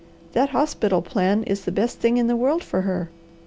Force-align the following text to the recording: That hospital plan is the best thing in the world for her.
That 0.31 0.49
hospital 0.49 1.03
plan 1.03 1.43
is 1.43 1.63
the 1.63 1.71
best 1.71 1.99
thing 1.99 2.17
in 2.17 2.25
the 2.25 2.35
world 2.35 2.63
for 2.63 2.81
her. 2.81 3.11